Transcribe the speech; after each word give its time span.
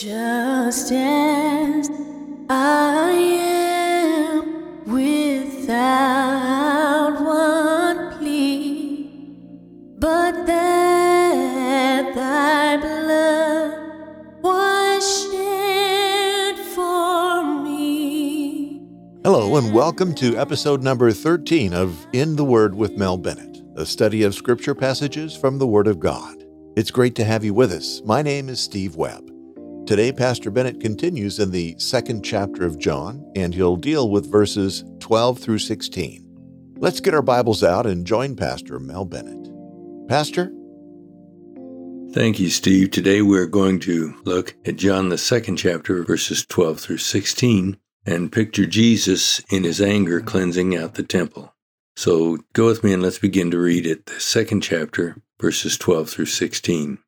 Just 0.00 0.92
as 0.92 1.90
I 2.48 3.10
am 3.12 4.84
without 4.86 6.30
one 7.22 8.16
plea, 8.16 9.10
but 9.98 10.46
that 10.46 12.14
thy 12.14 12.78
blood 12.78 14.42
was 14.42 15.30
shed 15.30 16.58
for 16.74 17.44
me. 17.62 18.80
Hello, 19.22 19.56
and 19.58 19.74
welcome 19.74 20.14
to 20.14 20.38
episode 20.38 20.82
number 20.82 21.12
13 21.12 21.74
of 21.74 22.06
In 22.14 22.36
the 22.36 22.44
Word 22.46 22.74
with 22.74 22.96
Mel 22.96 23.18
Bennett, 23.18 23.60
a 23.76 23.84
study 23.84 24.22
of 24.22 24.34
scripture 24.34 24.74
passages 24.74 25.36
from 25.36 25.58
the 25.58 25.66
Word 25.66 25.86
of 25.86 26.00
God. 26.00 26.42
It's 26.74 26.90
great 26.90 27.14
to 27.16 27.24
have 27.26 27.44
you 27.44 27.52
with 27.52 27.70
us. 27.70 28.00
My 28.06 28.22
name 28.22 28.48
is 28.48 28.60
Steve 28.60 28.96
Webb. 28.96 29.29
Today, 29.90 30.12
Pastor 30.12 30.52
Bennett 30.52 30.78
continues 30.78 31.40
in 31.40 31.50
the 31.50 31.74
second 31.76 32.22
chapter 32.22 32.64
of 32.64 32.78
John, 32.78 33.28
and 33.34 33.52
he'll 33.52 33.74
deal 33.74 34.08
with 34.08 34.30
verses 34.30 34.84
12 35.00 35.40
through 35.40 35.58
16. 35.58 36.76
Let's 36.76 37.00
get 37.00 37.12
our 37.12 37.22
Bibles 37.22 37.64
out 37.64 37.86
and 37.86 38.06
join 38.06 38.36
Pastor 38.36 38.78
Mel 38.78 39.04
Bennett. 39.04 39.50
Pastor? 40.08 40.52
Thank 42.12 42.38
you, 42.38 42.50
Steve. 42.50 42.92
Today 42.92 43.20
we're 43.20 43.48
going 43.48 43.80
to 43.80 44.14
look 44.22 44.54
at 44.64 44.76
John, 44.76 45.08
the 45.08 45.18
second 45.18 45.56
chapter, 45.56 46.04
verses 46.04 46.46
12 46.46 46.78
through 46.78 46.98
16, 46.98 47.76
and 48.06 48.30
picture 48.30 48.66
Jesus 48.66 49.40
in 49.50 49.64
his 49.64 49.80
anger 49.80 50.20
cleansing 50.20 50.76
out 50.76 50.94
the 50.94 51.02
temple. 51.02 51.52
So 51.96 52.38
go 52.52 52.66
with 52.66 52.84
me 52.84 52.92
and 52.92 53.02
let's 53.02 53.18
begin 53.18 53.50
to 53.50 53.58
read 53.58 53.86
it, 53.86 54.06
the 54.06 54.20
second 54.20 54.60
chapter, 54.60 55.20
verses 55.40 55.76
12 55.76 56.10
through 56.10 56.26
16. 56.26 56.98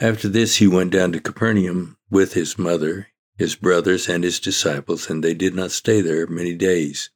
After 0.00 0.28
this, 0.28 0.56
he 0.56 0.66
went 0.66 0.90
down 0.90 1.12
to 1.12 1.20
Capernaum 1.20 1.96
with 2.10 2.32
his 2.32 2.58
mother, 2.58 3.08
his 3.38 3.54
brothers, 3.54 4.08
and 4.08 4.24
his 4.24 4.40
disciples, 4.40 5.08
and 5.08 5.22
they 5.22 5.34
did 5.34 5.54
not 5.54 5.70
stay 5.70 6.00
there 6.00 6.26
many 6.26 6.54
days. 6.54 7.10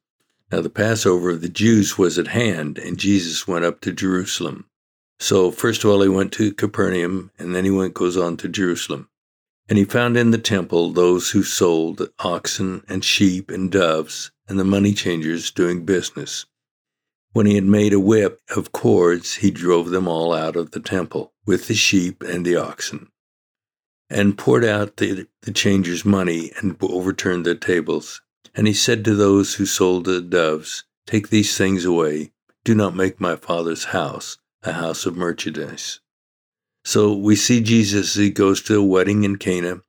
Now 0.51 0.61
the 0.61 0.69
Passover 0.69 1.29
of 1.29 1.41
the 1.41 1.49
Jews 1.49 1.97
was 1.97 2.17
at 2.17 2.27
hand, 2.27 2.77
and 2.77 2.97
Jesus 2.97 3.47
went 3.47 3.65
up 3.65 3.81
to 3.81 3.91
Jerusalem. 3.91 4.65
So 5.19 5.51
first 5.51 5.83
of 5.83 5.89
all, 5.89 6.01
he 6.01 6.09
went 6.09 6.31
to 6.33 6.53
Capernaum, 6.53 7.31
and 7.37 7.53
then 7.53 7.65
he 7.65 7.71
went 7.71 7.93
goes 7.93 8.15
on 8.15 8.37
to 8.37 8.47
Jerusalem. 8.47 9.09
And 9.67 9.77
he 9.77 9.85
found 9.85 10.17
in 10.17 10.31
the 10.31 10.37
temple 10.37 10.91
those 10.91 11.31
who 11.31 11.43
sold 11.43 12.09
oxen 12.19 12.83
and 12.87 13.03
sheep 13.03 13.51
and 13.51 13.69
doves, 13.69 14.31
and 14.47 14.57
the 14.57 14.63
money 14.63 14.93
changers 14.93 15.51
doing 15.51 15.85
business. 15.85 16.45
When 17.31 17.45
he 17.45 17.55
had 17.55 17.65
made 17.65 17.93
a 17.93 17.99
whip 17.99 18.41
of 18.55 18.71
cords, 18.71 19.35
he 19.35 19.51
drove 19.51 19.91
them 19.91 20.07
all 20.07 20.33
out 20.33 20.55
of 20.55 20.71
the 20.71 20.79
temple 20.79 21.33
with 21.45 21.67
the 21.67 21.75
sheep 21.75 22.23
and 22.23 22.43
the 22.43 22.55
oxen, 22.55 23.09
and 24.09 24.37
poured 24.37 24.65
out 24.65 24.97
the, 24.97 25.27
the 25.43 25.51
changers' 25.51 26.03
money 26.03 26.51
and 26.57 26.75
overturned 26.81 27.45
their 27.45 27.55
tables. 27.55 28.21
And 28.55 28.65
he 28.65 28.73
said 28.73 29.05
to 29.05 29.15
those 29.15 29.55
who 29.55 29.65
sold 29.65 30.05
the 30.05 30.21
doves, 30.21 30.85
Take 31.05 31.29
these 31.29 31.55
things 31.55 31.85
away. 31.85 32.31
Do 32.63 32.73
not 32.75 32.95
make 32.95 33.21
my 33.21 33.35
father's 33.35 33.85
house 33.85 34.37
a 34.63 34.73
house 34.73 35.05
of 35.05 35.15
merchandise. 35.15 35.99
So 36.83 37.13
we 37.13 37.35
see 37.35 37.61
Jesus 37.61 38.15
as 38.17 38.21
he 38.21 38.29
goes 38.29 38.61
to 38.63 38.79
a 38.79 38.83
wedding 38.83 39.23
in 39.23 39.37
Cana. 39.37 39.81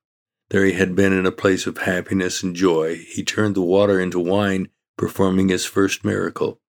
There 0.51 0.65
he 0.65 0.73
had 0.73 0.95
been 0.95 1.13
in 1.13 1.27
a 1.27 1.33
place 1.33 1.67
of 1.67 1.79
happiness 1.79 2.43
and 2.43 2.55
joy. 2.55 2.97
He 2.97 3.25
turned 3.25 3.55
the 3.55 3.63
water 3.63 4.01
into 4.01 4.21
wine, 4.21 4.69
performing 4.97 5.49
his 5.49 5.65
first 5.65 6.05
miracle. 6.05 6.60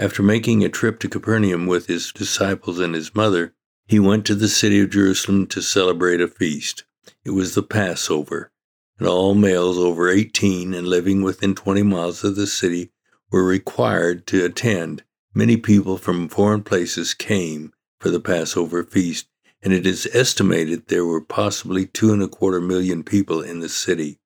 After 0.00 0.22
making 0.22 0.64
a 0.64 0.70
trip 0.70 0.98
to 1.00 1.10
Capernaum 1.10 1.66
with 1.66 1.86
his 1.86 2.10
disciples 2.10 2.78
and 2.78 2.94
his 2.94 3.14
mother, 3.14 3.52
he 3.86 4.00
went 4.00 4.24
to 4.24 4.34
the 4.34 4.48
city 4.48 4.80
of 4.80 4.88
Jerusalem 4.88 5.46
to 5.48 5.60
celebrate 5.60 6.22
a 6.22 6.26
feast. 6.26 6.84
It 7.22 7.32
was 7.32 7.54
the 7.54 7.62
Passover, 7.62 8.50
and 8.98 9.06
all 9.06 9.34
males 9.34 9.76
over 9.76 10.08
18 10.08 10.72
and 10.72 10.88
living 10.88 11.20
within 11.20 11.54
20 11.54 11.82
miles 11.82 12.24
of 12.24 12.34
the 12.34 12.46
city 12.46 12.92
were 13.30 13.44
required 13.44 14.26
to 14.28 14.42
attend. 14.42 15.04
Many 15.34 15.58
people 15.58 15.98
from 15.98 16.30
foreign 16.30 16.62
places 16.62 17.12
came 17.12 17.74
for 17.98 18.08
the 18.08 18.20
Passover 18.20 18.82
feast, 18.82 19.28
and 19.62 19.70
it 19.70 19.86
is 19.86 20.08
estimated 20.14 20.86
there 20.86 21.04
were 21.04 21.20
possibly 21.20 21.84
two 21.84 22.10
and 22.10 22.22
a 22.22 22.28
quarter 22.28 22.62
million 22.62 23.04
people 23.04 23.42
in 23.42 23.60
the 23.60 23.68
city. 23.68 24.18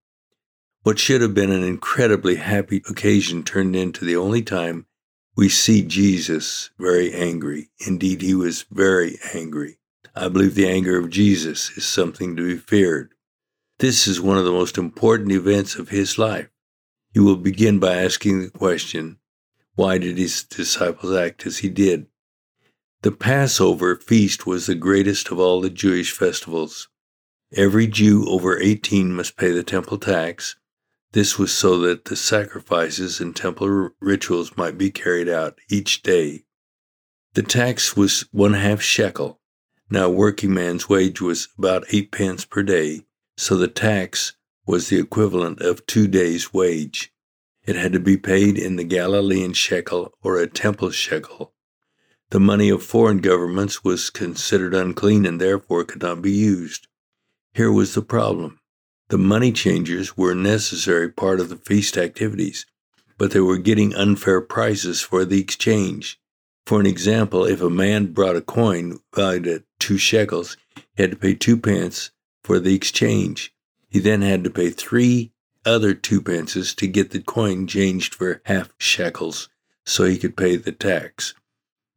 What 0.85 1.01
should 1.01 1.21
have 1.21 1.35
been 1.35 1.51
an 1.51 1.65
incredibly 1.65 2.37
happy 2.37 2.81
occasion 2.89 3.43
turned 3.43 3.75
into 3.75 4.05
the 4.05 4.15
only 4.15 4.43
time 4.43 4.87
we 5.37 5.49
see 5.49 5.83
Jesus 5.83 6.71
very 6.79 7.13
angry. 7.13 7.71
Indeed, 7.87 8.23
he 8.23 8.35
was 8.35 8.67
very 8.71 9.19
angry. 9.33 9.79
I 10.15 10.29
believe 10.29 10.55
the 10.55 10.69
anger 10.69 10.97
of 10.97 11.11
Jesus 11.11 11.71
is 11.77 11.85
something 11.85 12.37
to 12.37 12.47
be 12.47 12.57
feared. 12.57 13.15
This 13.79 14.07
is 14.07 14.21
one 14.21 14.39
of 14.39 14.45
the 14.45 14.53
most 14.53 14.79
important 14.79 15.33
events 15.33 15.75
of 15.75 15.89
his 15.89 16.19
life. 16.19 16.49
He 17.13 17.21
will 17.21 17.37
begin 17.37 17.81
by 17.81 17.97
asking 17.97 18.43
the 18.43 18.51
question 18.51 19.19
why 19.75 19.99
did 19.99 20.19
his 20.19 20.45
disciples 20.45 21.17
act 21.17 21.47
as 21.47 21.59
he 21.59 21.69
did? 21.69 22.07
The 23.03 23.11
Passover 23.11 23.97
feast 23.97 24.47
was 24.47 24.67
the 24.67 24.77
greatest 24.77 25.33
of 25.33 25.39
all 25.41 25.61
the 25.61 25.69
Jewish 25.69 26.13
festivals. 26.13 26.89
Every 27.53 27.89
Jew 27.89 28.25
over 28.29 28.59
18 28.61 29.13
must 29.13 29.37
pay 29.37 29.51
the 29.51 29.65
temple 29.65 29.99
tax, 29.99 30.55
this 31.15 31.39
was 31.39 31.55
so 31.55 31.79
that 31.79 32.07
the 32.07 32.17
sacrifices 32.17 33.21
and 33.21 33.37
temple 33.37 33.91
rituals 34.01 34.57
might 34.57 34.77
be 34.77 34.91
carried 34.91 35.29
out 35.29 35.57
each 35.71 36.03
day. 36.03 36.43
The 37.35 37.43
tax 37.45 37.97
was 37.97 38.25
one 38.33 38.55
half 38.55 38.83
shekel. 38.83 39.41
Now, 39.89 40.07
a 40.07 40.11
working 40.11 40.53
man's 40.53 40.89
wage 40.89 41.21
was 41.21 41.49
about 41.57 41.85
eight 41.93 42.11
pence 42.11 42.45
per 42.45 42.65
day, 42.65 43.03
so 43.37 43.57
the 43.57 43.69
tax 43.69 44.33
was 44.67 44.89
the 44.89 44.99
equivalent 44.99 45.61
of 45.61 45.87
two 45.87 46.09
days' 46.09 46.53
wage. 46.53 47.13
It 47.63 47.77
had 47.77 47.93
to 47.93 48.01
be 48.01 48.17
paid 48.17 48.59
in 48.59 48.75
the 48.75 48.83
Galilean 48.83 49.53
shekel 49.53 50.13
or 50.21 50.39
a 50.39 50.49
temple 50.49 50.91
shekel. 50.91 51.55
The 52.31 52.41
money 52.41 52.71
of 52.71 52.83
foreign 52.83 53.19
governments 53.19 53.85
was 53.85 54.11
considered 54.11 54.75
unclean 54.75 55.27
and 55.27 55.41
therefore 55.41 55.85
could 55.85 56.03
not 56.03 56.23
be 56.23 56.33
used. 56.33 56.89
Here 57.53 57.71
was 57.71 57.95
the 57.95 58.03
problem 58.03 58.59
the 59.09 59.19
money 59.19 59.53
changers 59.53 60.17
were 60.17 60.33
a 60.33 60.37
necessary 60.37 61.11
part 61.11 61.41
of 61.41 61.49
the 61.49 61.57
feast 61.57 61.97
activities, 61.97 62.67
but 63.19 63.33
they 63.33 63.41
were 63.41 63.59
getting 63.59 63.95
unfair 63.95 64.41
prices 64.41 65.01
for 65.01 65.25
the 65.25 65.41
exchange. 65.41 66.19
For 66.67 66.81
an 66.81 66.87
example, 66.87 67.45
if 67.45 67.61
a 67.61 67.69
man 67.69 68.13
brought 68.13 68.37
a 68.37 68.41
coin 68.41 68.99
valued 69.15 69.47
at 69.47 69.63
two 69.79 69.99
shekels, 69.99 70.57
he 70.97 71.03
had 71.03 71.11
to 71.11 71.17
pay 71.17 71.35
two 71.35 71.59
pence 71.59 72.11
for 72.43 72.59
the 72.59 72.75
exchange. 72.75 73.55
He 73.91 73.99
then 74.01 74.23
had 74.23 74.43
to 74.45 74.51
pay 74.51 74.71
three 74.71 75.33
other 75.67 75.95
two 75.95 76.21
pences 76.21 76.75
to 76.75 76.87
get 76.87 77.11
the 77.11 77.21
coin 77.21 77.67
changed 77.67 78.15
for 78.15 78.41
half 78.47 78.73
shekels 78.79 79.49
so 79.85 80.05
he 80.05 80.19
could 80.19 80.37
pay 80.37 80.57
the 80.57 80.73
tax. 80.73 81.35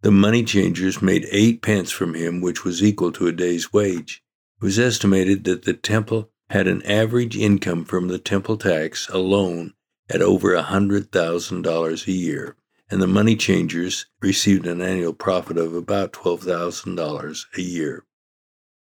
The 0.02 0.12
money 0.12 0.44
changers 0.44 1.02
made 1.02 1.28
eight 1.32 1.62
pence 1.62 1.92
from 1.92 2.14
him, 2.14 2.42
which 2.42 2.64
was 2.64 2.84
equal 2.84 3.12
to 3.14 3.28
a 3.28 3.32
day's 3.32 3.74
wage. 3.74 4.22
It 4.62 4.66
was 4.66 4.78
estimated 4.78 5.44
that 5.46 5.64
the 5.64 5.74
temple 5.74 6.30
had 6.50 6.68
an 6.68 6.82
average 6.84 7.36
income 7.36 7.84
from 7.84 8.08
the 8.08 8.20
temple 8.20 8.58
tax 8.58 9.10
alone 9.10 9.74
at 10.10 10.22
over 10.22 10.56
a 10.56 10.64
$100,000 10.64 12.08
a 12.08 12.12
year, 12.12 12.56
and 12.90 13.02
the 13.02 13.08
money 13.08 13.36
changers 13.36 14.06
received 14.22 14.66
an 14.66 14.82
annual 14.82 15.14
profit 15.14 15.58
of 15.58 15.74
about 15.74 16.14
$12,000 16.14 17.46
a 17.58 17.62
year. 17.62 18.06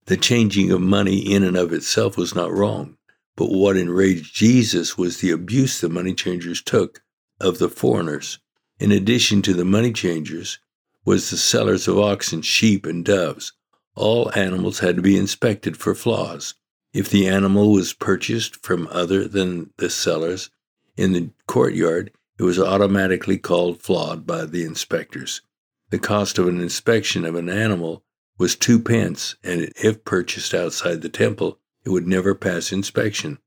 The 0.05 0.17
changing 0.17 0.71
of 0.71 0.81
money 0.81 1.19
in 1.19 1.43
and 1.43 1.55
of 1.55 1.71
itself 1.71 2.17
was 2.17 2.35
not 2.35 2.51
wrong, 2.51 2.97
but 3.35 3.51
what 3.51 3.77
enraged 3.77 4.35
Jesus 4.35 4.97
was 4.97 5.17
the 5.17 5.31
abuse 5.31 5.79
the 5.79 5.89
money 5.89 6.13
changers 6.13 6.61
took 6.61 7.01
of 7.39 7.59
the 7.59 7.69
foreigners. 7.69 8.39
In 8.79 8.91
addition 8.91 9.41
to 9.43 9.53
the 9.53 9.65
money 9.65 9.93
changers, 9.93 10.59
was 11.05 11.29
the 11.29 11.37
sellers 11.37 11.87
of 11.87 11.99
oxen, 11.99 12.41
sheep, 12.41 12.85
and 12.85 13.03
doves. 13.05 13.53
All 13.95 14.31
animals 14.35 14.79
had 14.79 14.95
to 14.95 15.01
be 15.01 15.17
inspected 15.17 15.77
for 15.77 15.93
flaws. 15.93 16.55
If 16.93 17.09
the 17.09 17.27
animal 17.27 17.71
was 17.71 17.91
purchased 17.91 18.63
from 18.63 18.87
other 18.91 19.27
than 19.27 19.71
the 19.77 19.89
sellers 19.89 20.51
in 20.95 21.13
the 21.13 21.31
courtyard, 21.47 22.11
it 22.37 22.43
was 22.43 22.59
automatically 22.59 23.39
called 23.39 23.81
flawed 23.81 24.27
by 24.27 24.45
the 24.45 24.63
inspectors. 24.63 25.41
The 25.89 25.97
cost 25.97 26.37
of 26.37 26.47
an 26.47 26.61
inspection 26.61 27.25
of 27.25 27.33
an 27.33 27.49
animal 27.49 28.03
was 28.37 28.55
two 28.55 28.79
pence, 28.79 29.35
and 29.43 29.71
if 29.75 30.05
purchased 30.05 30.53
outside 30.53 31.01
the 31.01 31.09
temple, 31.09 31.57
it 31.83 31.89
would 31.89 32.07
never 32.07 32.35
pass 32.35 32.71
inspection. 32.71 33.39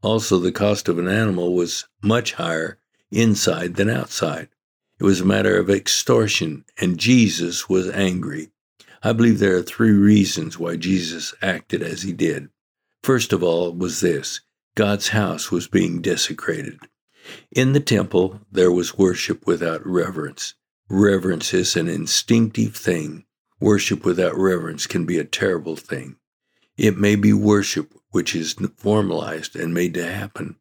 Also, 0.00 0.38
the 0.38 0.52
cost 0.52 0.88
of 0.88 1.00
an 1.00 1.08
animal 1.08 1.56
was 1.56 1.88
much 2.02 2.34
higher 2.34 2.78
inside 3.10 3.74
than 3.74 3.90
outside. 3.90 4.48
It 5.00 5.04
was 5.04 5.20
a 5.20 5.26
matter 5.26 5.58
of 5.58 5.68
extortion, 5.68 6.64
and 6.78 6.98
Jesus 6.98 7.68
was 7.68 7.90
angry. 7.90 8.52
I 9.02 9.12
believe 9.12 9.40
there 9.40 9.56
are 9.56 9.62
three 9.62 9.90
reasons 9.90 10.56
why 10.56 10.76
Jesus 10.76 11.34
acted 11.42 11.82
as 11.82 12.02
he 12.02 12.12
did. 12.12 12.48
First 13.06 13.32
of 13.32 13.40
all, 13.40 13.72
was 13.72 14.00
this 14.00 14.40
God's 14.74 15.10
house 15.10 15.52
was 15.52 15.68
being 15.68 16.02
desecrated. 16.02 16.80
In 17.52 17.72
the 17.72 17.78
temple, 17.78 18.40
there 18.50 18.72
was 18.72 18.98
worship 18.98 19.46
without 19.46 19.86
reverence. 19.86 20.54
Reverence 20.88 21.54
is 21.54 21.76
an 21.76 21.86
instinctive 21.86 22.74
thing. 22.74 23.24
Worship 23.60 24.04
without 24.04 24.36
reverence 24.36 24.88
can 24.88 25.06
be 25.06 25.20
a 25.20 25.24
terrible 25.24 25.76
thing. 25.76 26.16
It 26.76 26.98
may 26.98 27.14
be 27.14 27.32
worship 27.32 27.94
which 28.10 28.34
is 28.34 28.56
formalized 28.76 29.54
and 29.54 29.72
made 29.72 29.94
to 29.94 30.04
happen. 30.04 30.56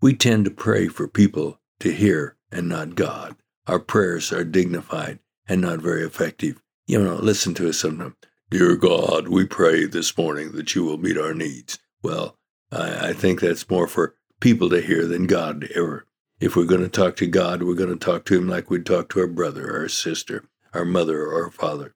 We 0.00 0.14
tend 0.14 0.44
to 0.44 0.52
pray 0.52 0.86
for 0.86 1.08
people 1.08 1.58
to 1.80 1.90
hear 1.90 2.36
and 2.52 2.68
not 2.68 2.94
God. 2.94 3.34
Our 3.66 3.80
prayers 3.80 4.32
are 4.32 4.44
dignified 4.44 5.18
and 5.48 5.60
not 5.60 5.80
very 5.80 6.04
effective. 6.04 6.62
You 6.86 7.02
know, 7.02 7.16
listen 7.16 7.52
to 7.54 7.68
us 7.68 7.80
sometimes. 7.80 8.14
Dear 8.50 8.74
God, 8.74 9.28
we 9.28 9.46
pray 9.46 9.86
this 9.86 10.18
morning 10.18 10.50
that 10.52 10.74
you 10.74 10.82
will 10.82 10.98
meet 10.98 11.16
our 11.16 11.32
needs. 11.32 11.78
Well, 12.02 12.36
I, 12.72 13.10
I 13.10 13.12
think 13.12 13.38
that's 13.38 13.70
more 13.70 13.86
for 13.86 14.16
people 14.40 14.68
to 14.70 14.80
hear 14.80 15.06
than 15.06 15.28
God 15.28 15.60
to 15.60 15.76
ever. 15.76 16.04
If 16.40 16.56
we're 16.56 16.64
going 16.64 16.80
to 16.80 16.88
talk 16.88 17.14
to 17.18 17.28
God, 17.28 17.62
we're 17.62 17.74
going 17.74 17.96
to 17.96 18.04
talk 18.04 18.24
to 18.24 18.36
Him 18.36 18.48
like 18.48 18.68
we'd 18.68 18.84
talk 18.84 19.08
to 19.10 19.20
our 19.20 19.28
brother 19.28 19.72
our 19.72 19.86
sister, 19.86 20.42
our 20.74 20.84
mother 20.84 21.22
or 21.22 21.44
our 21.44 21.52
father. 21.52 21.94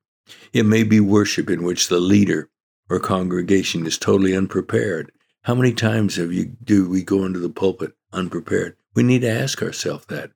It 0.53 0.65
may 0.65 0.85
be 0.85 1.01
worship 1.01 1.51
in 1.51 1.65
which 1.65 1.89
the 1.89 1.99
leader 1.99 2.51
or 2.89 3.01
congregation 3.01 3.85
is 3.85 3.99
totally 3.99 4.37
unprepared. 4.37 5.11
How 5.43 5.57
many 5.57 5.73
times 5.73 6.15
have 6.17 6.33
you 6.33 6.57
do 6.63 6.89
we 6.89 7.03
go 7.03 7.25
into 7.25 7.41
the 7.41 7.51
pulpit 7.51 7.95
unprepared? 8.13 8.77
We 8.95 9.03
need 9.03 9.23
to 9.23 9.29
ask 9.29 9.61
ourselves 9.61 10.07
that. 10.07 10.31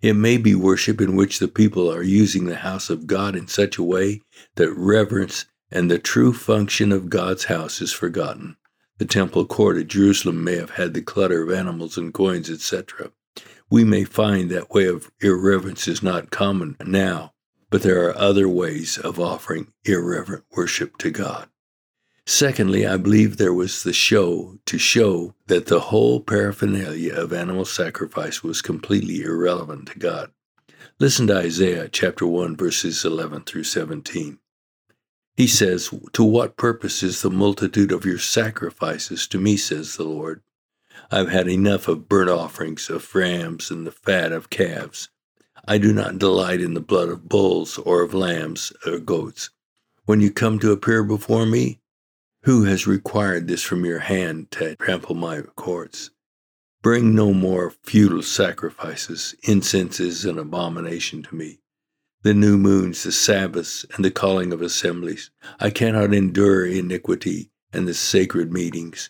It 0.00 0.14
may 0.14 0.36
be 0.36 0.54
worship 0.54 1.00
in 1.00 1.16
which 1.16 1.38
the 1.38 1.48
people 1.48 1.92
are 1.92 2.02
using 2.02 2.46
the 2.46 2.56
house 2.56 2.90
of 2.90 3.06
God 3.06 3.36
in 3.36 3.46
such 3.46 3.78
a 3.78 3.84
way 3.84 4.20
that 4.56 4.72
reverence 4.72 5.44
and 5.70 5.90
the 5.90 5.98
true 5.98 6.32
function 6.32 6.92
of 6.92 7.10
God's 7.10 7.44
house 7.44 7.80
is 7.80 7.92
forgotten. 7.92 8.56
The 8.98 9.04
temple 9.04 9.46
court 9.46 9.78
at 9.78 9.86
Jerusalem 9.86 10.44
may 10.44 10.56
have 10.56 10.70
had 10.70 10.94
the 10.94 11.02
clutter 11.02 11.42
of 11.42 11.50
animals 11.50 11.96
and 11.96 12.12
coins, 12.12 12.50
etc. 12.50 13.12
We 13.70 13.84
may 13.84 14.04
find 14.04 14.50
that 14.50 14.70
way 14.70 14.86
of 14.86 15.10
irreverence 15.20 15.86
is 15.86 16.02
not 16.02 16.30
common 16.30 16.76
now, 16.84 17.32
but 17.70 17.82
there 17.82 18.04
are 18.04 18.16
other 18.16 18.48
ways 18.48 18.98
of 18.98 19.20
offering 19.20 19.72
irreverent 19.84 20.44
worship 20.56 20.98
to 20.98 21.10
God. 21.10 21.48
Secondly, 22.26 22.86
I 22.86 22.96
believe 22.96 23.36
there 23.36 23.54
was 23.54 23.82
the 23.82 23.92
show 23.92 24.58
to 24.66 24.76
show 24.76 25.34
that 25.46 25.66
the 25.66 25.80
whole 25.80 26.20
paraphernalia 26.20 27.14
of 27.14 27.32
animal 27.32 27.64
sacrifice 27.64 28.42
was 28.42 28.60
completely 28.60 29.22
irrelevant 29.22 29.88
to 29.88 29.98
God. 29.98 30.30
Listen 30.98 31.28
to 31.28 31.38
Isaiah 31.38 31.88
chapter 31.88 32.26
1 32.26 32.56
verses 32.56 33.04
11 33.04 33.42
through 33.44 33.64
17. 33.64 34.38
He 35.40 35.46
says, 35.46 35.88
To 36.12 36.22
what 36.22 36.58
purpose 36.58 37.02
is 37.02 37.22
the 37.22 37.30
multitude 37.30 37.92
of 37.92 38.04
your 38.04 38.18
sacrifices 38.18 39.26
to 39.28 39.38
me, 39.38 39.56
says 39.56 39.96
the 39.96 40.04
Lord? 40.04 40.42
I've 41.10 41.30
had 41.30 41.48
enough 41.48 41.88
of 41.88 42.10
burnt 42.10 42.28
offerings 42.28 42.90
of 42.90 43.14
rams 43.14 43.70
and 43.70 43.86
the 43.86 43.90
fat 43.90 44.32
of 44.32 44.50
calves. 44.50 45.08
I 45.66 45.78
do 45.78 45.94
not 45.94 46.18
delight 46.18 46.60
in 46.60 46.74
the 46.74 46.80
blood 46.82 47.08
of 47.08 47.30
bulls 47.30 47.78
or 47.78 48.02
of 48.02 48.12
lambs 48.12 48.70
or 48.84 48.98
goats. 48.98 49.48
When 50.04 50.20
you 50.20 50.30
come 50.30 50.58
to 50.58 50.72
appear 50.72 51.02
before 51.02 51.46
me, 51.46 51.80
who 52.42 52.64
has 52.64 52.86
required 52.86 53.48
this 53.48 53.62
from 53.62 53.86
your 53.86 54.00
hand 54.00 54.50
to 54.50 54.76
trample 54.76 55.14
my 55.14 55.40
courts? 55.40 56.10
Bring 56.82 57.14
no 57.14 57.32
more 57.32 57.70
futile 57.82 58.22
sacrifices. 58.22 59.34
Incense 59.44 60.00
is 60.00 60.26
an 60.26 60.38
abomination 60.38 61.22
to 61.22 61.34
me. 61.34 61.59
The 62.22 62.34
new 62.34 62.58
moons, 62.58 63.02
the 63.02 63.12
Sabbaths, 63.12 63.86
and 63.94 64.04
the 64.04 64.10
calling 64.10 64.52
of 64.52 64.60
assemblies. 64.60 65.30
I 65.58 65.70
cannot 65.70 66.12
endure 66.12 66.66
iniquity 66.66 67.50
and 67.72 67.88
the 67.88 67.94
sacred 67.94 68.52
meetings. 68.52 69.08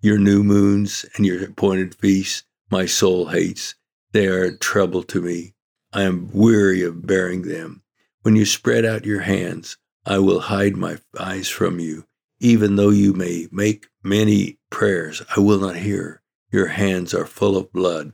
Your 0.00 0.18
new 0.18 0.42
moons 0.42 1.06
and 1.14 1.24
your 1.24 1.44
appointed 1.44 1.94
feasts, 1.94 2.42
my 2.68 2.84
soul 2.84 3.26
hates. 3.26 3.76
They 4.12 4.26
are 4.26 4.42
a 4.42 4.56
trouble 4.56 5.04
to 5.04 5.22
me. 5.22 5.54
I 5.92 6.02
am 6.02 6.30
weary 6.32 6.82
of 6.82 7.06
bearing 7.06 7.42
them. 7.42 7.82
When 8.22 8.34
you 8.34 8.44
spread 8.44 8.84
out 8.84 9.06
your 9.06 9.20
hands, 9.20 9.76
I 10.04 10.18
will 10.18 10.40
hide 10.40 10.76
my 10.76 10.98
eyes 11.18 11.48
from 11.48 11.78
you. 11.78 12.06
Even 12.40 12.76
though 12.76 12.90
you 12.90 13.12
may 13.12 13.46
make 13.52 13.86
many 14.02 14.58
prayers, 14.70 15.22
I 15.36 15.40
will 15.40 15.60
not 15.60 15.76
hear. 15.76 16.22
Your 16.50 16.68
hands 16.68 17.14
are 17.14 17.26
full 17.26 17.56
of 17.56 17.72
blood. 17.72 18.12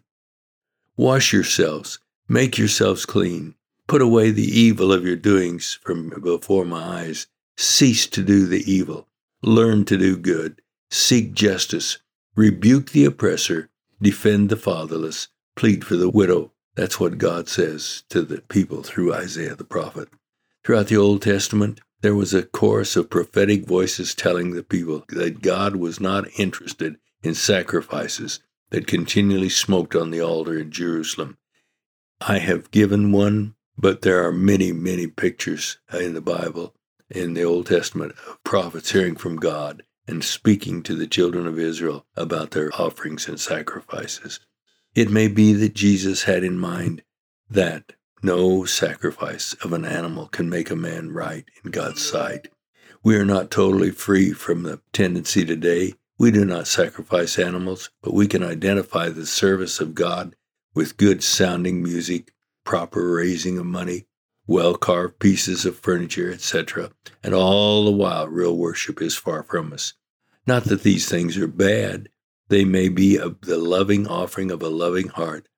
Wash 0.97 1.33
yourselves, 1.33 1.99
make 2.29 2.59
yourselves 2.59 3.07
clean. 3.07 3.55
Put 3.87 4.01
away 4.01 4.31
the 4.31 4.43
evil 4.43 4.93
of 4.93 5.05
your 5.05 5.17
doings 5.17 5.79
from 5.83 6.09
before 6.09 6.65
my 6.65 7.03
eyes. 7.03 7.27
Cease 7.57 8.07
to 8.09 8.23
do 8.23 8.47
the 8.47 8.71
evil. 8.71 9.09
Learn 9.43 9.85
to 9.85 9.99
do 9.99 10.17
good. 10.17 10.63
Seek 10.91 11.35
justice. 11.35 11.99
Rebuke 12.35 12.91
the 12.91 13.05
oppressor. 13.05 13.69
Defend 14.01 14.49
the 14.49 14.57
fatherless. 14.57 15.29
Plead 15.55 15.85
for 15.85 15.97
the 15.97 16.09
widow. 16.09 16.53
That's 16.75 16.99
what 16.99 17.19
God 17.19 17.49
says 17.49 18.05
to 18.09 18.23
the 18.23 18.41
people 18.41 18.83
through 18.83 19.15
Isaiah 19.15 19.55
the 19.55 19.65
prophet. 19.65 20.09
Throughout 20.65 20.89
the 20.89 20.97
Old 20.97 21.23
Testament, 21.23 21.81
there 22.01 22.15
was 22.15 22.35
a 22.35 22.43
chorus 22.43 22.97
of 22.97 23.11
prophetic 23.11 23.67
voices 23.67 24.15
telling 24.15 24.51
the 24.51 24.63
people 24.63 25.05
that 25.11 25.43
God 25.43 25.77
was 25.77 26.01
not 26.01 26.29
interested 26.39 26.97
in 27.23 27.35
sacrifices 27.35 28.41
that 28.71 28.87
continually 28.87 29.49
smoked 29.49 29.95
on 29.95 30.11
the 30.11 30.21
altar 30.21 30.59
in 30.59 30.71
Jerusalem. 30.71 31.39
I 32.21 32.39
have 32.39 32.71
given 32.71 33.13
one, 33.13 33.54
but 33.77 34.03
there 34.03 34.25
are 34.25 34.33
many, 34.33 34.73
many 34.73 35.07
pictures 35.07 35.79
uh, 35.93 35.99
in 35.99 36.15
the 36.15 36.21
Bible, 36.21 36.75
in 37.11 37.35
the 37.35 37.45
Old 37.45 37.67
Testament, 37.67 38.13
of 38.29 38.43
prophets 38.45 38.93
hearing 38.93 39.17
from 39.17 39.37
God 39.37 39.83
and 40.07 40.23
speaking 40.23 40.83
to 40.83 40.95
the 40.95 41.07
children 41.07 41.47
of 41.47 41.59
Israel 41.59 42.07
about 42.17 42.51
their 42.53 42.71
offerings 42.81 43.27
and 43.29 43.41
sacrifices. 43.41 44.41
It 44.95 45.11
may 45.11 45.29
be 45.29 45.53
that 45.55 45.75
Jesus 45.75 46.25
had 46.25 46.45
in 46.45 46.59
mind 46.59 47.03
that 47.51 47.93
no 48.23 48.65
sacrifice 48.65 49.55
of 49.63 49.73
an 49.73 49.85
animal 49.85 50.29
can 50.29 50.49
make 50.49 50.71
a 50.71 50.77
man 50.77 51.13
right 51.13 51.45
in 51.65 51.71
God's 51.71 52.03
sight. 52.03 52.49
We 53.03 53.17
are 53.17 53.25
not 53.25 53.51
totally 53.51 53.91
free 53.91 54.33
from 54.33 54.63
the 54.63 54.81
tendency 54.93 55.45
today. 55.45 55.95
We 56.19 56.31
do 56.31 56.45
not 56.45 56.67
sacrifice 56.67 57.39
animals, 57.39 57.91
but 58.03 58.15
we 58.15 58.27
can 58.27 58.43
identify 58.43 59.09
the 59.09 59.27
service 59.27 59.81
of 59.81 59.95
God 59.95 60.37
with 60.75 60.97
good 60.97 61.23
sounding 61.23 61.83
music, 61.83 62.33
proper 62.65 63.13
raising 63.13 63.59
of 63.59 63.67
money, 63.67 64.07
well 64.47 64.75
carved 64.75 65.19
pieces 65.19 65.65
of 65.65 65.79
furniture, 65.79 66.33
etc., 66.33 66.91
and 67.23 67.35
all 67.35 67.85
the 67.85 67.91
while 67.91 68.27
real 68.29 68.57
worship 68.57 69.01
is 69.01 69.17
far 69.17 69.43
from 69.43 69.73
us. 69.73 69.95
Not 70.47 70.65
that 70.65 70.83
these 70.83 71.09
things 71.09 71.37
are 71.39 71.47
bad, 71.47 72.09
they 72.49 72.65
may 72.65 72.89
be 72.89 73.17
of 73.17 73.41
the 73.43 73.57
loving 73.59 74.07
offering 74.07 74.51
of 74.51 74.63
a 74.63 74.69
loving 74.69 75.09
heart, 75.09 75.49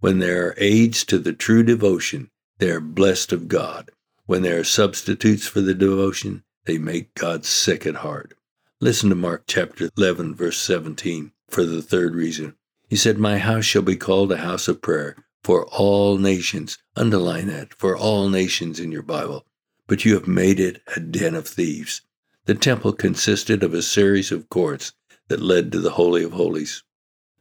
when 0.00 0.18
there 0.18 0.48
are 0.48 0.54
aids 0.58 1.04
to 1.06 1.18
the 1.18 1.32
true 1.32 1.62
devotion, 1.62 2.30
they 2.58 2.70
are 2.70 2.80
blessed 2.80 3.32
of 3.32 3.48
God. 3.48 3.90
When 4.26 4.42
there 4.42 4.60
are 4.60 4.64
substitutes 4.64 5.46
for 5.46 5.60
the 5.60 5.74
devotion, 5.74 6.44
they 6.66 6.78
make 6.78 7.14
God 7.14 7.44
sick 7.44 7.86
at 7.86 7.96
heart. 7.96 8.34
Listen 8.80 9.08
to 9.08 9.14
Mark 9.14 9.44
chapter 9.46 9.88
11, 9.96 10.34
verse 10.34 10.58
17, 10.58 11.32
for 11.48 11.64
the 11.64 11.80
third 11.80 12.14
reason. 12.14 12.54
He 12.88 12.96
said, 12.96 13.18
My 13.18 13.38
house 13.38 13.64
shall 13.64 13.82
be 13.82 13.96
called 13.96 14.30
a 14.30 14.36
house 14.36 14.68
of 14.68 14.82
prayer 14.82 15.16
for 15.46 15.64
all 15.66 16.18
nations. 16.18 16.76
Underline 16.96 17.46
that, 17.46 17.72
for 17.72 17.96
all 17.96 18.28
nations 18.28 18.80
in 18.80 18.90
your 18.90 19.04
Bible. 19.04 19.46
But 19.86 20.04
you 20.04 20.14
have 20.14 20.26
made 20.26 20.58
it 20.58 20.82
a 20.96 20.98
den 20.98 21.36
of 21.36 21.46
thieves. 21.46 22.02
The 22.46 22.56
temple 22.56 22.92
consisted 22.92 23.62
of 23.62 23.72
a 23.72 23.80
series 23.80 24.32
of 24.32 24.50
courts 24.50 24.92
that 25.28 25.40
led 25.40 25.70
to 25.70 25.78
the 25.78 25.92
Holy 25.92 26.24
of 26.24 26.32
Holies. 26.32 26.82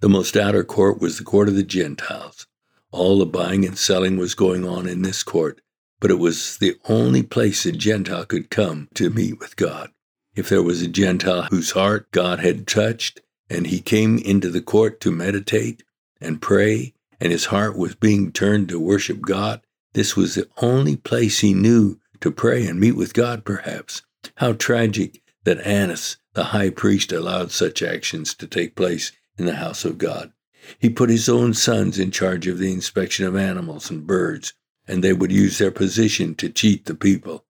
The 0.01 0.07
most 0.09 0.37
outer 0.37 0.63
court 0.63 1.01
was 1.01 1.17
the 1.17 1.23
court 1.23 1.47
of 1.47 1.55
the 1.55 1.63
Gentiles. 1.63 2.45
All 2.91 3.17
the 3.17 3.25
buying 3.25 3.65
and 3.65 3.75
selling 3.75 4.17
was 4.17 4.35
going 4.35 4.67
on 4.67 4.87
in 4.87 5.01
this 5.01 5.23
court, 5.23 5.61
but 5.99 6.11
it 6.11 6.19
was 6.19 6.59
the 6.59 6.75
only 6.87 7.23
place 7.23 7.65
a 7.65 7.71
Gentile 7.71 8.25
could 8.25 8.51
come 8.51 8.87
to 8.93 9.09
meet 9.09 9.39
with 9.39 9.55
God. 9.55 9.89
If 10.35 10.47
there 10.49 10.61
was 10.61 10.83
a 10.83 10.87
Gentile 10.87 11.47
whose 11.49 11.71
heart 11.71 12.11
God 12.11 12.37
had 12.37 12.67
touched, 12.67 13.21
and 13.49 13.65
he 13.65 13.81
came 13.81 14.19
into 14.19 14.51
the 14.51 14.61
court 14.61 14.99
to 15.01 15.09
meditate 15.09 15.81
and 16.21 16.39
pray, 16.39 16.93
and 17.19 17.31
his 17.31 17.45
heart 17.45 17.77
was 17.77 17.95
being 17.95 18.31
turned 18.31 18.69
to 18.69 18.79
worship 18.79 19.21
God, 19.21 19.61
this 19.93 20.15
was 20.15 20.35
the 20.35 20.49
only 20.57 20.95
place 20.95 21.39
he 21.39 21.53
knew 21.53 21.99
to 22.19 22.31
pray 22.31 22.65
and 22.65 22.79
meet 22.79 22.95
with 22.95 23.13
God, 23.13 23.45
perhaps. 23.45 24.01
How 24.35 24.53
tragic 24.53 25.21
that 25.45 25.65
Annas, 25.65 26.17
the 26.33 26.45
high 26.45 26.69
priest, 26.69 27.11
allowed 27.11 27.51
such 27.51 27.81
actions 27.81 28.33
to 28.35 28.47
take 28.47 28.75
place 28.75 29.11
in 29.37 29.45
the 29.45 29.55
house 29.55 29.85
of 29.85 29.97
God. 29.97 30.31
He 30.79 30.89
put 30.89 31.09
his 31.09 31.29
own 31.29 31.53
sons 31.53 31.99
in 31.99 32.11
charge 32.11 32.47
of 32.47 32.57
the 32.57 32.71
inspection 32.71 33.25
of 33.25 33.35
animals 33.35 33.89
and 33.89 34.07
birds, 34.07 34.53
and 34.87 35.03
they 35.03 35.13
would 35.13 35.31
use 35.31 35.57
their 35.57 35.71
position 35.71 36.35
to 36.35 36.49
cheat 36.49 36.85
the 36.85 36.95
people. 36.95 37.45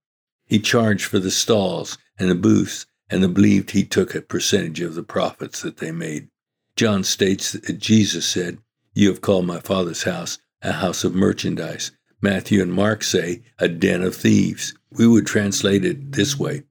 He 0.46 0.60
charged 0.60 1.06
for 1.06 1.20
the 1.20 1.32
stalls 1.32 1.98
and 2.20 2.30
the 2.30 2.36
booths, 2.36 2.86
and 3.10 3.34
believed 3.34 3.72
he 3.72 3.84
took 3.84 4.14
a 4.14 4.22
percentage 4.22 4.82
of 4.82 4.96
the 4.96 5.04
profits 5.04 5.62
that 5.62 5.78
they 5.78 5.92
made. 5.92 6.30
John 6.76 7.04
states 7.04 7.54
that 7.54 7.80
Jesus 7.80 8.26
said, 8.26 8.58
You 8.98 9.10
have 9.10 9.20
called 9.20 9.46
my 9.46 9.60
Father's 9.60 10.04
house 10.04 10.40
a 10.62 10.72
house 10.72 11.04
of 11.04 11.14
merchandise. 11.14 11.92
Matthew 12.22 12.62
and 12.62 12.72
Mark 12.72 13.04
say, 13.04 13.44
a 13.60 13.68
den 13.68 14.02
of 14.02 14.16
thieves. 14.16 14.74
We 14.90 15.06
would 15.06 15.28
translate 15.28 15.84
it 15.84 16.14
this 16.14 16.40
way 16.40 16.64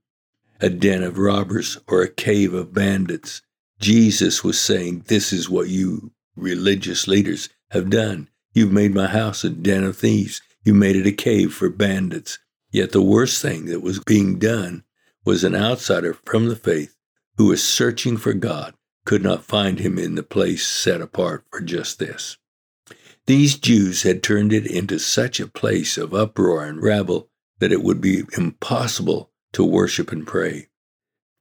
a 0.58 0.70
den 0.70 1.02
of 1.02 1.18
robbers 1.18 1.78
or 1.86 2.00
a 2.00 2.08
cave 2.08 2.54
of 2.54 2.72
bandits. 2.72 3.42
Jesus 3.78 4.42
was 4.42 4.58
saying, 4.58 5.04
This 5.08 5.34
is 5.34 5.50
what 5.50 5.68
you 5.68 6.12
religious 6.34 7.06
leaders 7.06 7.50
have 7.72 7.90
done. 7.90 8.30
You've 8.54 8.72
made 8.72 8.94
my 8.94 9.06
house 9.06 9.44
a 9.44 9.50
den 9.50 9.84
of 9.84 9.98
thieves. 9.98 10.40
You 10.64 10.72
made 10.72 10.96
it 10.96 11.06
a 11.06 11.12
cave 11.12 11.52
for 11.52 11.68
bandits. 11.68 12.38
Yet 12.70 12.92
the 12.92 13.02
worst 13.02 13.42
thing 13.42 13.66
that 13.66 13.82
was 13.82 14.00
being 14.00 14.38
done 14.38 14.84
was 15.26 15.44
an 15.44 15.54
outsider 15.54 16.14
from 16.24 16.48
the 16.48 16.56
faith 16.56 16.96
who 17.36 17.46
was 17.46 17.62
searching 17.62 18.16
for 18.16 18.32
God 18.32 18.74
could 19.04 19.22
not 19.22 19.44
find 19.44 19.78
him 19.78 19.98
in 19.98 20.14
the 20.14 20.22
place 20.22 20.66
set 20.66 21.00
apart 21.00 21.44
for 21.50 21.60
just 21.60 21.98
this. 21.98 22.38
These 23.26 23.56
Jews 23.56 24.02
had 24.02 24.22
turned 24.22 24.52
it 24.52 24.66
into 24.66 24.98
such 24.98 25.40
a 25.40 25.46
place 25.46 25.96
of 25.96 26.12
uproar 26.12 26.64
and 26.64 26.82
rabble 26.82 27.28
that 27.58 27.72
it 27.72 27.82
would 27.82 28.00
be 28.00 28.24
impossible 28.36 29.30
to 29.52 29.64
worship 29.64 30.12
and 30.12 30.26
pray. 30.26 30.68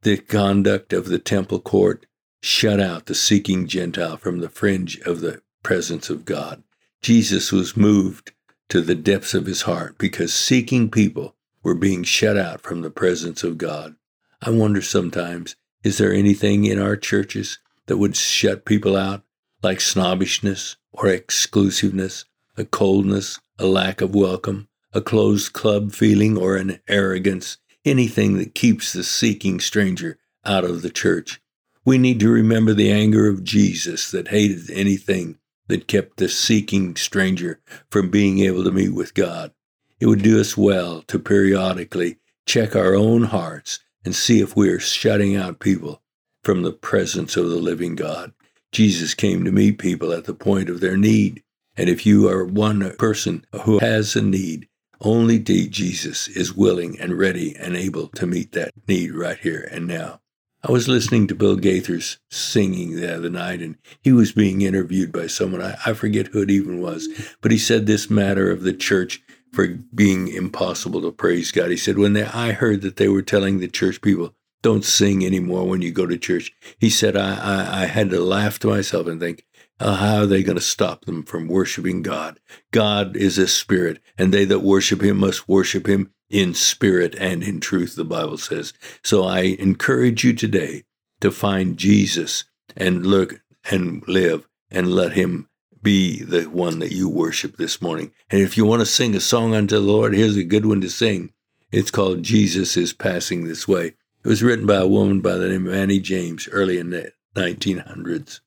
The 0.04 0.18
conduct 0.18 0.94
of 0.94 1.08
the 1.08 1.20
temple 1.20 1.60
court 1.60 2.06
shut 2.42 2.80
out 2.80 3.06
the 3.06 3.16
seeking 3.16 3.68
Gentile 3.68 4.18
from 4.18 4.40
the 4.40 4.50
fringe 4.50 5.00
of 5.02 5.22
the 5.22 5.42
presence 5.64 6.10
of 6.10 6.26
God. 6.26 6.64
Jesus 7.02 7.52
was 7.52 7.78
moved 7.78 8.32
to 8.70 8.82
the 8.82 8.96
depths 8.96 9.34
of 9.34 9.46
his 9.46 9.64
heart 9.64 9.98
because 9.98 10.34
seeking 10.34 10.90
people 10.90 11.36
were 11.64 11.76
being 11.76 12.04
shut 12.04 12.38
out 12.38 12.62
from 12.62 12.82
the 12.82 12.90
presence 12.90 13.44
of 13.44 13.58
God. 13.58 13.96
I 14.42 14.50
wonder 14.50 14.82
sometimes 14.82 15.56
is 15.84 15.98
there 15.98 16.14
anything 16.14 16.64
in 16.66 16.80
our 16.80 16.96
churches 16.96 17.60
that 17.88 17.98
would 17.98 18.16
shut 18.16 18.66
people 18.66 18.96
out, 18.96 19.24
like 19.62 19.82
snobbishness 19.82 20.78
or 20.94 21.08
exclusiveness, 21.08 22.26
a 22.58 22.64
coldness, 22.64 23.40
a 23.60 23.66
lack 23.66 24.00
of 24.00 24.16
welcome, 24.16 24.70
a 24.94 25.02
closed 25.02 25.54
club 25.54 25.92
feeling, 25.92 26.38
or 26.38 26.56
an 26.56 26.80
arrogance, 26.88 27.58
anything 27.84 28.38
that 28.38 28.56
keeps 28.56 28.94
the 28.94 29.04
seeking 29.04 29.60
stranger 29.60 30.18
out 30.46 30.64
of 30.64 30.82
the 30.82 30.90
church? 30.90 31.42
We 31.84 31.98
need 31.98 32.22
to 32.22 32.30
remember 32.30 32.74
the 32.74 32.92
anger 32.92 33.28
of 33.28 33.44
Jesus 33.44 34.10
that 34.12 34.30
hated 34.30 34.72
anything 34.72 35.38
that 35.68 35.88
kept 35.88 36.18
the 36.18 36.30
seeking 36.30 36.96
stranger 36.96 37.60
from 37.90 38.10
being 38.10 38.40
able 38.40 38.64
to 38.64 38.72
meet 38.72 38.94
with 38.94 39.14
God. 39.14 39.52
It 40.00 40.06
would 40.06 40.22
do 40.22 40.40
us 40.40 40.56
well 40.56 41.02
to 41.04 41.20
periodically 41.20 42.20
check 42.46 42.76
our 42.76 42.96
own 42.96 43.24
hearts 43.24 43.80
and 44.06 44.16
see 44.16 44.42
if 44.42 44.56
we 44.56 44.70
are 44.70 44.80
shutting 44.80 45.36
out 45.36 45.60
people 45.60 46.02
from 46.44 46.64
the 46.64 46.74
presence 46.74 47.38
of 47.38 47.50
the 47.50 47.58
living 47.58 47.96
God. 47.96 48.34
Jesus 48.72 49.14
came 49.14 49.44
to 49.46 49.52
meet 49.52 49.78
people 49.78 50.12
at 50.12 50.26
the 50.26 50.34
point 50.34 50.70
of 50.70 50.80
their 50.80 50.98
need. 50.98 51.44
And 51.78 51.90
if 51.90 52.06
you 52.06 52.28
are 52.28 52.44
one 52.44 52.96
person 52.98 53.46
who 53.64 53.80
has 53.80 54.16
a 54.16 54.22
need, 54.22 54.68
only 55.02 55.40
Jesus 55.40 56.28
is 56.28 56.56
willing 56.56 57.00
and 57.00 57.18
ready 57.18 57.56
and 57.56 57.76
able 57.76 58.08
to 58.10 58.26
meet 58.26 58.54
that 58.54 58.72
need 58.88 59.14
right 59.14 59.38
here 59.38 59.68
and 59.72 59.88
now. 59.88 60.22
I 60.66 60.72
was 60.72 60.88
listening 60.88 61.28
to 61.28 61.36
Bill 61.36 61.58
Gaithers 61.58 62.20
singing 62.32 62.96
the 62.96 63.14
other 63.14 63.30
night, 63.30 63.62
and 63.62 63.78
he 64.02 64.14
was 64.14 64.32
being 64.32 64.62
interviewed 64.62 65.12
by 65.12 65.28
someone. 65.28 65.62
I, 65.62 65.76
I 65.86 65.92
forget 65.92 66.28
who 66.28 66.44
it 66.44 66.50
even 66.50 66.80
was, 66.82 67.10
but 67.42 67.52
he 67.52 67.58
said 67.58 67.86
this 67.86 68.10
matter 68.10 68.50
of 68.50 68.64
the 68.64 68.72
church 68.72 69.22
for 69.54 69.68
being 69.94 70.28
impossible 70.28 71.02
to 71.02 71.12
praise 71.12 71.52
God. 71.52 71.70
He 71.70 71.78
said, 71.78 71.98
when 71.98 72.14
they, 72.14 72.24
I 72.26 72.52
heard 72.52 72.82
that 72.82 72.98
they 72.98 73.08
were 73.08 73.22
telling 73.22 73.60
the 73.60 73.68
church 73.68 74.02
people, 74.02 74.34
don't 74.64 74.84
sing 74.84 75.26
anymore 75.26 75.68
when 75.68 75.82
you 75.82 75.92
go 75.92 76.08
to 76.08 76.18
church, 76.18 76.52
he 76.80 76.90
said, 76.90 77.16
I, 77.16 77.36
I, 77.36 77.84
I 77.84 77.86
had 77.86 78.10
to 78.10 78.20
laugh 78.20 78.60
to 78.60 78.68
myself 78.68 79.08
and 79.08 79.20
think, 79.20 79.46
uh, 79.80 79.96
how 79.96 80.18
are 80.20 80.26
they 80.26 80.44
going 80.44 80.58
to 80.58 80.64
stop 80.64 81.06
them 81.06 81.24
from 81.24 81.48
worshiping 81.48 82.02
God? 82.02 82.40
God 82.72 83.16
is 83.16 83.38
a 83.38 83.48
spirit, 83.48 84.00
and 84.18 84.34
they 84.34 84.46
that 84.46 84.60
worship 84.60 85.02
him 85.02 85.18
must 85.18 85.48
worship 85.48 85.88
him 85.88 86.12
in 86.30 86.54
spirit 86.54 87.16
and 87.20 87.44
in 87.44 87.60
truth, 87.60 87.96
the 87.96 88.06
Bible 88.06 88.38
says. 88.38 88.74
So 89.04 89.24
I 89.24 89.42
encourage 89.42 90.24
you 90.24 90.34
today 90.34 90.84
to 91.22 91.32
find 91.32 91.78
Jesus 91.78 92.46
and 92.76 93.06
look 93.06 93.42
and 93.70 94.08
live 94.08 94.48
and 94.72 94.92
let 94.92 95.14
him 95.14 95.48
be 95.84 96.24
the 96.24 96.46
one 96.46 96.80
that 96.80 96.94
you 96.94 97.10
worship 97.10 97.58
this 97.58 97.82
morning. 97.82 98.12
And 98.30 98.42
if 98.42 98.58
you 98.58 98.66
want 98.66 98.80
to 98.80 98.86
sing 98.86 99.16
a 99.16 99.20
song 99.20 99.54
unto 99.54 99.76
the 99.76 99.82
Lord, 99.82 100.16
here's 100.16 100.38
a 100.38 100.44
good 100.44 100.66
one 100.66 100.82
to 100.82 100.90
sing. 100.90 101.34
It's 101.72 101.92
called 101.92 102.24
Jesus 102.24 102.78
is 102.78 102.94
Passing 102.94 103.46
This 103.46 103.68
Way. 103.68 103.96
It 104.24 104.28
was 104.28 104.42
written 104.42 104.66
by 104.66 104.78
a 104.78 104.88
woman 104.88 105.20
by 105.22 105.36
the 105.36 105.50
name 105.50 105.68
of 105.68 105.74
Annie 105.74 106.00
James 106.00 106.48
early 106.52 106.78
in 106.78 106.92
the 106.92 107.12
1900s. 107.36 108.40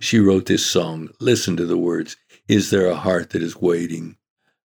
She 0.00 0.18
wrote 0.18 0.46
this 0.46 0.66
song. 0.66 1.08
Listen 1.18 1.56
to 1.56 1.66
the 1.66 1.78
words. 1.78 2.16
Is 2.46 2.70
there 2.70 2.86
a 2.86 2.94
heart 2.94 3.30
that 3.30 3.42
is 3.42 3.56
waiting, 3.56 4.16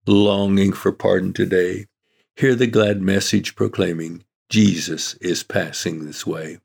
longing 0.05 0.73
for 0.73 0.91
pardon 0.91 1.33
today? 1.33 1.87
Hear 2.35 2.55
the 2.55 2.67
glad 2.67 3.01
message 3.01 3.55
proclaiming, 3.55 4.23
Jesus 4.49 5.13
is 5.15 5.43
passing 5.43 6.05
this 6.05 6.25
way. 6.25 6.59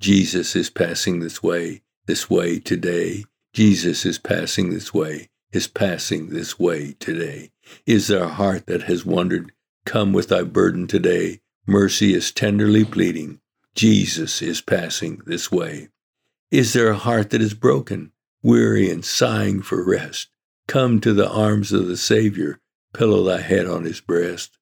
Jesus 0.00 0.56
is 0.56 0.70
passing 0.70 1.20
this 1.20 1.42
way, 1.42 1.82
this 2.06 2.28
way 2.28 2.58
today. 2.58 3.24
Jesus 3.52 4.06
is 4.06 4.18
passing 4.18 4.70
this 4.70 4.94
way, 4.94 5.28
is 5.52 5.66
passing 5.66 6.30
this 6.30 6.58
way 6.58 6.92
today. 7.00 7.50
Is 7.84 8.06
there 8.06 8.22
a 8.22 8.28
heart 8.28 8.66
that 8.66 8.82
has 8.82 9.04
wondered, 9.04 9.52
Come 9.84 10.12
with 10.12 10.28
thy 10.28 10.42
burden 10.42 10.86
today? 10.86 11.40
Mercy 11.66 12.14
is 12.14 12.30
tenderly 12.30 12.84
pleading, 12.84 13.40
Jesus 13.74 14.40
is 14.42 14.60
passing 14.60 15.20
this 15.26 15.50
way. 15.50 15.88
Is 16.50 16.72
there 16.72 16.90
a 16.90 16.96
heart 16.96 17.30
that 17.30 17.40
is 17.40 17.54
broken, 17.54 18.12
weary 18.42 18.90
and 18.90 19.04
sighing 19.04 19.62
for 19.62 19.84
rest? 19.84 20.28
Come 20.66 21.00
to 21.00 21.12
the 21.12 21.28
arms 21.28 21.72
of 21.72 21.88
the 21.88 21.96
Savior, 21.96 22.60
pillow 22.92 23.24
thy 23.24 23.40
head 23.40 23.66
on 23.66 23.84
his 23.84 24.00
breast. 24.00 24.58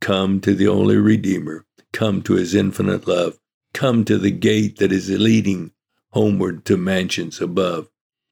Come 0.00 0.40
to 0.42 0.54
the 0.54 0.68
only 0.68 0.96
Redeemer, 0.96 1.66
come 1.92 2.22
to 2.22 2.34
his 2.34 2.54
infinite 2.54 3.08
love, 3.08 3.38
come 3.72 4.04
to 4.04 4.18
the 4.18 4.30
gate 4.30 4.78
that 4.78 4.92
is 4.92 5.10
leading 5.10 5.72
homeward 6.10 6.64
to 6.66 6.76
mansions 6.76 7.40
above. 7.40 7.88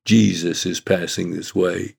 Jesus 0.07 0.65
is 0.67 0.79
passing 0.79 1.33
this 1.33 1.53
way, 1.53 1.97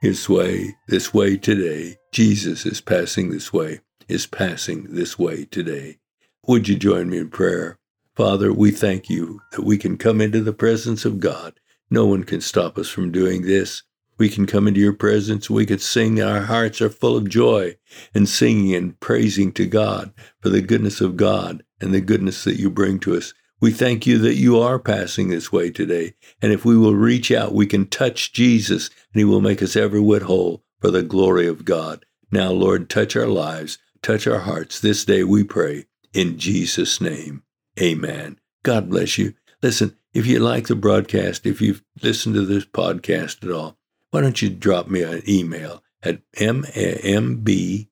his 0.00 0.28
way, 0.28 0.76
this 0.86 1.12
way 1.12 1.36
today. 1.36 1.96
Jesus 2.12 2.64
is 2.64 2.80
passing 2.80 3.30
this 3.30 3.52
way, 3.52 3.80
is 4.06 4.28
passing 4.28 4.86
this 4.90 5.18
way 5.18 5.44
today. 5.44 5.98
Would 6.46 6.68
you 6.68 6.76
join 6.76 7.10
me 7.10 7.18
in 7.18 7.30
prayer? 7.30 7.80
Father, 8.14 8.52
we 8.52 8.70
thank 8.70 9.10
you 9.10 9.40
that 9.50 9.64
we 9.64 9.76
can 9.76 9.98
come 9.98 10.20
into 10.20 10.40
the 10.40 10.52
presence 10.52 11.04
of 11.04 11.18
God. 11.18 11.58
No 11.90 12.06
one 12.06 12.22
can 12.22 12.40
stop 12.40 12.78
us 12.78 12.88
from 12.88 13.10
doing 13.10 13.42
this. 13.42 13.82
We 14.18 14.28
can 14.28 14.46
come 14.46 14.68
into 14.68 14.78
your 14.78 14.92
presence. 14.92 15.50
We 15.50 15.66
could 15.66 15.82
sing. 15.82 16.22
Our 16.22 16.42
hearts 16.42 16.80
are 16.80 16.88
full 16.88 17.16
of 17.16 17.28
joy 17.28 17.74
and 18.14 18.28
singing 18.28 18.72
and 18.76 19.00
praising 19.00 19.50
to 19.54 19.66
God 19.66 20.12
for 20.40 20.48
the 20.48 20.62
goodness 20.62 21.00
of 21.00 21.16
God 21.16 21.64
and 21.80 21.92
the 21.92 22.00
goodness 22.00 22.44
that 22.44 22.60
you 22.60 22.70
bring 22.70 23.00
to 23.00 23.16
us. 23.16 23.34
We 23.60 23.72
thank 23.72 24.06
you 24.06 24.18
that 24.18 24.36
you 24.36 24.58
are 24.58 24.78
passing 24.78 25.28
this 25.28 25.50
way 25.50 25.70
today. 25.70 26.14
And 26.40 26.52
if 26.52 26.64
we 26.64 26.76
will 26.76 26.94
reach 26.94 27.32
out, 27.32 27.54
we 27.54 27.66
can 27.66 27.86
touch 27.86 28.32
Jesus 28.32 28.88
and 29.12 29.20
he 29.20 29.24
will 29.24 29.40
make 29.40 29.62
us 29.62 29.74
every 29.74 30.00
whit 30.00 30.22
whole 30.22 30.62
for 30.80 30.90
the 30.90 31.02
glory 31.02 31.48
of 31.48 31.64
God. 31.64 32.04
Now, 32.30 32.50
Lord, 32.50 32.88
touch 32.88 33.16
our 33.16 33.26
lives, 33.26 33.78
touch 34.00 34.26
our 34.26 34.40
hearts 34.40 34.80
this 34.80 35.04
day, 35.04 35.24
we 35.24 35.42
pray. 35.42 35.86
In 36.12 36.38
Jesus' 36.38 37.00
name, 37.00 37.42
amen. 37.80 38.38
God 38.62 38.90
bless 38.90 39.18
you. 39.18 39.34
Listen, 39.62 39.96
if 40.14 40.26
you 40.26 40.38
like 40.38 40.68
the 40.68 40.76
broadcast, 40.76 41.46
if 41.46 41.60
you've 41.60 41.82
listened 42.02 42.34
to 42.36 42.46
this 42.46 42.64
podcast 42.64 43.44
at 43.44 43.50
all, 43.50 43.76
why 44.10 44.20
don't 44.20 44.40
you 44.40 44.50
drop 44.50 44.88
me 44.88 45.02
an 45.02 45.22
email 45.28 45.82
at 46.02 46.20
mbmelbox 46.32 47.86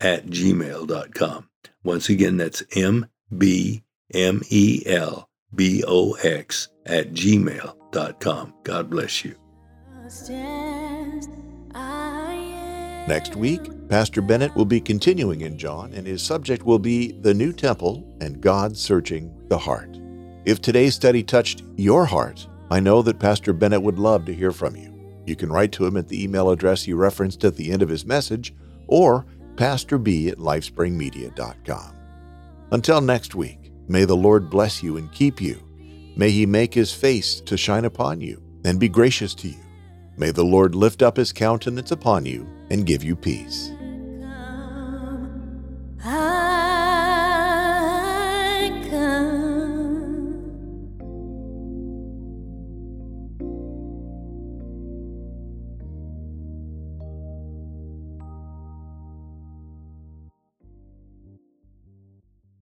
at 0.00 0.26
gmail.com. 0.26 1.47
Once 1.82 2.08
again, 2.08 2.36
that's 2.36 2.62
M 2.76 3.06
B 3.36 3.82
M 4.12 4.42
E 4.50 4.82
L 4.86 5.28
B 5.54 5.82
O 5.86 6.12
X 6.14 6.68
at 6.86 7.12
gmail.com. 7.12 8.54
God 8.64 8.90
bless 8.90 9.24
you. 9.24 9.34
Next 13.08 13.36
week, 13.36 13.88
Pastor 13.88 14.20
Bennett 14.20 14.54
will 14.54 14.66
be 14.66 14.80
continuing 14.80 15.40
in 15.40 15.56
John, 15.56 15.94
and 15.94 16.06
his 16.06 16.22
subject 16.22 16.64
will 16.64 16.78
be 16.78 17.12
the 17.12 17.32
new 17.32 17.52
temple 17.54 18.06
and 18.20 18.40
God 18.40 18.76
searching 18.76 19.34
the 19.48 19.56
heart. 19.56 19.98
If 20.44 20.60
today's 20.60 20.94
study 20.94 21.22
touched 21.22 21.62
your 21.76 22.04
heart, 22.04 22.46
I 22.70 22.80
know 22.80 23.00
that 23.02 23.18
Pastor 23.18 23.54
Bennett 23.54 23.82
would 23.82 23.98
love 23.98 24.26
to 24.26 24.34
hear 24.34 24.52
from 24.52 24.76
you. 24.76 24.94
You 25.26 25.36
can 25.36 25.50
write 25.50 25.72
to 25.72 25.86
him 25.86 25.96
at 25.96 26.08
the 26.08 26.22
email 26.22 26.50
address 26.50 26.82
he 26.82 26.92
referenced 26.92 27.44
at 27.44 27.56
the 27.56 27.70
end 27.70 27.82
of 27.82 27.88
his 27.88 28.04
message 28.04 28.54
or 28.86 29.24
pastorb 29.58 30.06
at 30.28 30.38
lifespringmedia.com. 30.38 31.96
Until 32.70 33.00
next 33.00 33.34
week, 33.34 33.72
may 33.88 34.04
the 34.04 34.16
Lord 34.16 34.48
bless 34.48 34.82
you 34.82 34.96
and 34.96 35.12
keep 35.12 35.40
you. 35.40 35.60
May 36.16 36.30
he 36.30 36.46
make 36.46 36.72
his 36.72 36.92
face 36.92 37.40
to 37.40 37.56
shine 37.56 37.84
upon 37.84 38.20
you 38.20 38.40
and 38.64 38.78
be 38.78 38.88
gracious 38.88 39.34
to 39.34 39.48
you. 39.48 39.58
May 40.16 40.30
the 40.30 40.44
Lord 40.44 40.74
lift 40.74 41.02
up 41.02 41.16
his 41.16 41.32
countenance 41.32 41.90
upon 41.90 42.24
you 42.24 42.46
and 42.70 42.86
give 42.86 43.02
you 43.02 43.16
peace. 43.16 43.72